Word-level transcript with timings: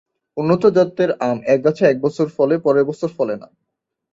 উন্নত 0.37 0.63
জাতের 0.75 1.11
আম 1.21 1.37
এক 1.45 1.59
গাছে 1.65 1.83
এক 1.85 1.97
বছর 2.01 2.27
ফলে, 2.37 2.55
পরের 2.57 2.85
বছর 2.85 3.09
ফলে 3.17 3.35
না। 3.35 3.47